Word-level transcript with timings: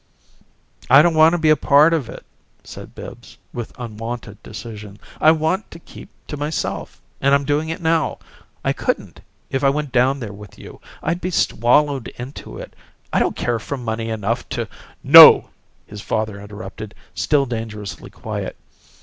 "I 0.89 1.03
don't 1.03 1.13
want 1.13 1.33
to 1.33 1.37
be 1.37 1.51
a 1.51 1.55
part 1.55 1.93
of 1.93 2.09
it," 2.09 2.25
said 2.63 2.95
Bibbs, 2.95 3.37
with 3.53 3.71
unwonted 3.77 4.41
decision. 4.41 4.97
"I 5.19 5.29
want 5.29 5.69
to 5.69 5.77
keep 5.77 6.09
to 6.27 6.35
myself, 6.37 6.99
and 7.21 7.35
I'm 7.35 7.45
doing 7.45 7.69
it 7.69 7.83
now. 7.83 8.17
I 8.65 8.73
couldn't, 8.73 9.21
if 9.51 9.63
I 9.63 9.69
went 9.69 9.91
down 9.91 10.19
there 10.19 10.33
with 10.33 10.57
you. 10.57 10.81
I'd 11.03 11.21
be 11.21 11.29
swallowed 11.29 12.07
into 12.17 12.57
it. 12.57 12.75
I 13.13 13.19
don't 13.19 13.35
care 13.35 13.59
for 13.59 13.77
money 13.77 14.09
enough 14.09 14.49
to" 14.57 14.67
"No," 15.19 15.51
his 15.85 16.01
father 16.01 16.41
interrupted, 16.41 16.95
still 17.13 17.45
dangerously 17.45 18.09
quiet. 18.09 18.55